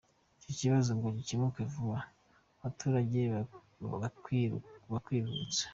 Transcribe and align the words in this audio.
Iki 0.41 0.53
kibazo 0.61 0.89
ngo 0.97 1.07
gikemutse 1.17 1.61
vuba 1.73 1.97
abaturage 2.61 3.19
bakwiruhutsa. 4.95 5.63